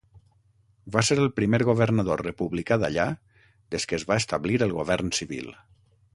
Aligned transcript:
Va 0.95 1.03
ser 1.09 1.17
el 1.25 1.29
primer 1.39 1.59
governador 1.67 2.23
republicà 2.29 2.79
d'allà 2.85 3.07
des 3.77 3.87
que 3.93 4.01
es 4.01 4.09
va 4.13 4.19
establir 4.25 4.61
el 4.69 4.75
govern 4.81 5.15
civil. 5.21 5.55